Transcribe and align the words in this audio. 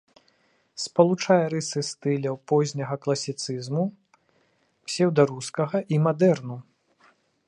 Спалучае 0.83 1.43
рысы 1.53 1.81
стыляў 1.89 2.35
позняга 2.51 2.95
класіцызму, 3.03 3.83
псеўдарускага 4.87 5.77
і 5.97 6.01
мадэрну. 6.07 6.57